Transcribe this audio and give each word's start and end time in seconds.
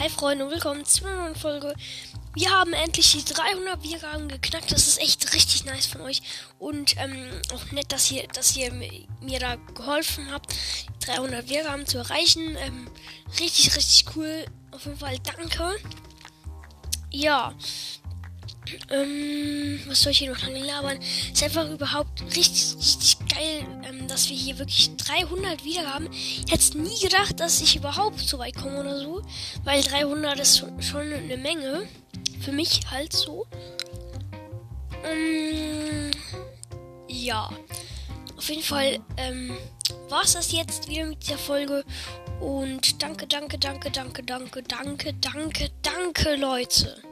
Hi 0.00 0.08
Freunde 0.08 0.46
und 0.46 0.50
willkommen 0.50 0.86
zu 0.86 1.04
einer 1.04 1.24
neuen 1.24 1.34
Folge. 1.34 1.74
Wir 2.32 2.50
haben 2.50 2.72
endlich 2.72 3.12
die 3.12 3.34
300 3.34 3.82
Wiedergaben 3.82 4.28
geknackt. 4.28 4.72
Das 4.72 4.88
ist 4.88 4.98
echt 4.98 5.34
richtig 5.34 5.66
nice 5.66 5.84
von 5.84 6.00
euch. 6.00 6.22
Und 6.58 6.96
ähm, 6.96 7.28
auch 7.52 7.70
nett, 7.72 7.92
dass 7.92 8.10
ihr, 8.10 8.26
dass 8.28 8.56
ihr 8.56 8.72
mir 8.72 9.38
da 9.38 9.56
geholfen 9.74 10.32
habt, 10.32 10.54
300 11.00 11.50
Wiedergaben 11.50 11.84
zu 11.84 11.98
erreichen. 11.98 12.56
Ähm, 12.64 12.88
richtig, 13.38 13.76
richtig 13.76 14.06
cool. 14.16 14.46
Auf 14.70 14.86
jeden 14.86 14.96
Fall 14.96 15.18
danke. 15.18 15.76
Ja. 17.10 17.52
Ähm, 18.90 19.80
was 19.86 20.02
soll 20.02 20.12
ich 20.12 20.18
hier 20.18 20.32
noch 20.32 20.42
lange 20.42 20.64
labern? 20.64 20.98
Ist 21.32 21.42
einfach 21.42 21.68
überhaupt 21.70 22.22
richtig, 22.22 22.76
richtig 22.78 23.16
geil, 23.28 23.66
ähm, 23.88 24.08
dass 24.08 24.28
wir 24.28 24.36
hier 24.36 24.58
wirklich 24.58 24.90
300 24.96 25.64
Wiedergaben. 25.64 26.08
Ich 26.12 26.50
hätte 26.50 26.78
nie 26.78 26.98
gedacht, 27.00 27.38
dass 27.40 27.60
ich 27.60 27.76
überhaupt 27.76 28.20
so 28.20 28.38
weit 28.38 28.56
komme 28.56 28.80
oder 28.80 28.98
so. 28.98 29.22
Weil 29.64 29.82
300 29.82 30.38
ist 30.40 30.64
schon 30.80 31.12
eine 31.12 31.36
Menge. 31.36 31.86
Für 32.40 32.52
mich 32.52 32.80
halt 32.90 33.12
so. 33.12 33.46
Ähm, 35.04 36.10
ja. 37.08 37.50
Auf 38.36 38.48
jeden 38.48 38.62
Fall 38.62 38.98
ähm, 39.18 39.56
war 40.08 40.22
es 40.22 40.32
das 40.32 40.52
jetzt 40.52 40.88
wieder 40.88 41.04
mit 41.04 41.22
dieser 41.22 41.38
Folge. 41.38 41.84
Und 42.40 43.02
danke, 43.02 43.26
danke, 43.26 43.58
danke, 43.58 43.90
danke, 43.90 44.22
danke, 44.22 44.62
danke, 44.62 45.12
danke, 45.20 45.70
danke, 45.82 46.36
Leute. 46.36 47.09